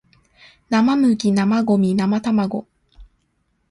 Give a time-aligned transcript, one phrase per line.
[0.69, 2.65] 生麦生ゴミ生卵